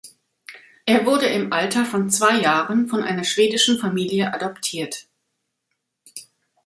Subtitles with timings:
[0.87, 5.05] Er wurde im Alter von zwei Jahren von einer schwedischen Familie adoptiert.